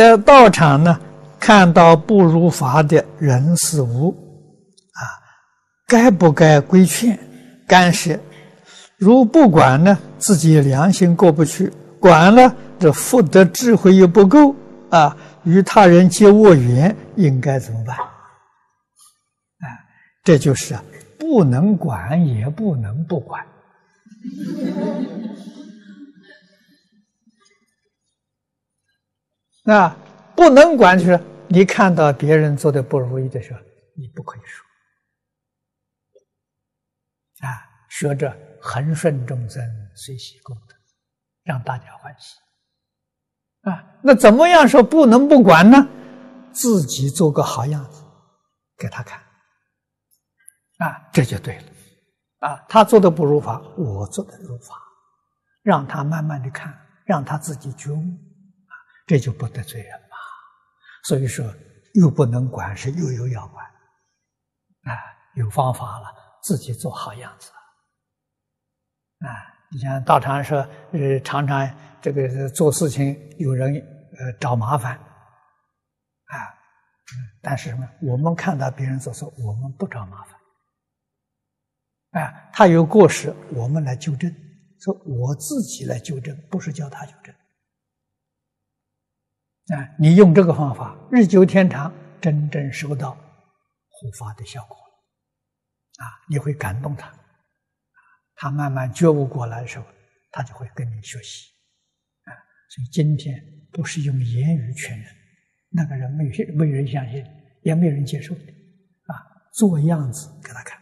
[0.00, 0.98] 在道场呢，
[1.38, 4.16] 看到不如法的人事物，
[4.94, 5.04] 啊，
[5.86, 7.18] 该不该规劝
[7.68, 8.18] 干涉？
[8.96, 14.56] 如不管呢，自己良心过不去；管了，这福德智慧又不够，
[14.88, 17.94] 啊，与他人结恶缘，应该怎么办？
[17.98, 19.66] 啊，
[20.24, 20.82] 这就是啊
[21.18, 23.44] 不能管，也不能不管。
[29.70, 29.88] 那
[30.34, 33.60] 不能管，就是你看到别人做的不如意的时候，
[33.96, 34.66] 你不可以说。
[37.46, 37.54] 啊，
[37.88, 39.62] 学着恒顺众生，
[39.94, 40.74] 随喜功德，
[41.44, 42.34] 让大家欢喜。
[43.60, 45.86] 啊，那怎么样说不能不管呢？
[46.50, 48.02] 自己做个好样子
[48.76, 49.22] 给他看。
[50.78, 51.64] 啊，这就对了。
[52.40, 54.74] 啊，他做的不如法，我做的如法，
[55.62, 58.02] 让他慢慢的看，让他自己觉悟，
[59.10, 60.16] 这就不得罪人嘛。
[61.02, 61.44] 所以说，
[61.94, 63.66] 又不能管，是又有要管。
[64.84, 64.94] 啊，
[65.34, 66.06] 有方法了，
[66.44, 67.50] 自己做好样子。
[69.18, 69.26] 啊，
[69.72, 70.58] 你像道场说，
[70.92, 71.68] 呃，常常
[72.00, 76.36] 这个做事情有人呃找麻烦，啊，
[77.42, 77.84] 但是什么？
[78.02, 80.38] 我们看到别人做错，我们不找麻烦。
[82.22, 84.32] 啊，他有过失，我们来纠正。
[84.78, 87.34] 说我自己来纠正，不是叫他纠正。
[89.74, 93.12] 啊，你用这个方法，日久天长，真正收到
[93.88, 97.12] 护法的效果啊，你会感动他，
[98.34, 99.86] 他慢慢觉悟过来的时候，
[100.32, 101.50] 他就会跟你学习。
[102.24, 102.34] 啊，
[102.68, 105.06] 所以今天不是用言语劝人，
[105.70, 107.24] 那个人没有没有人相信，
[107.62, 108.40] 也没有人接受的。
[109.06, 109.14] 啊，
[109.52, 110.79] 做样子给他看。